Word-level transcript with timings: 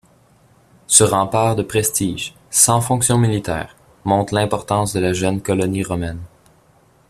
Ce 0.87 1.03
rempart 1.03 1.55
de 1.55 1.61
prestige, 1.61 2.33
sans 2.49 2.81
fonction 2.81 3.19
militaire, 3.19 3.75
montre 4.03 4.33
l'importance 4.33 4.93
de 4.93 4.99
la 4.99 5.13
jeune 5.13 5.41
colonie 5.43 5.83
romaine. 5.83 6.21